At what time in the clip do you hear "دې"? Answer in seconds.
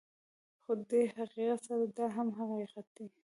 0.89-1.01